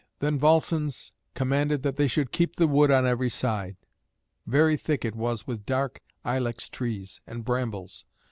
Then 0.17 0.39
Volscens 0.39 1.11
commanded 1.35 1.83
that 1.83 1.95
they 1.95 2.07
should 2.07 2.31
keep 2.31 2.55
the 2.55 2.65
wood 2.65 2.89
on 2.89 3.05
every 3.05 3.29
side. 3.29 3.77
Very 4.47 4.75
thick 4.75 5.05
it 5.05 5.13
was 5.15 5.45
with 5.45 5.63
dark 5.63 6.01
ilex 6.25 6.69
trees 6.69 7.21
and 7.27 7.45
brambles. 7.45 8.05